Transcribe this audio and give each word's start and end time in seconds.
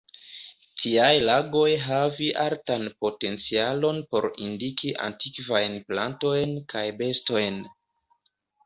Tiaj 0.83 1.11
lagoj 1.29 1.65
havi 1.83 2.31
altan 2.45 2.87
potencialon 3.05 4.01
por 4.15 4.29
indiki 4.47 4.95
antikvajn 5.11 5.79
plantojn 5.93 6.61
kaj 6.75 6.87
bestojn. 7.05 7.67